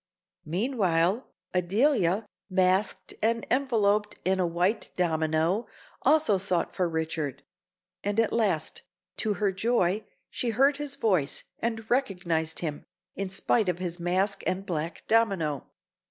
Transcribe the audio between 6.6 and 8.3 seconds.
for Richard; and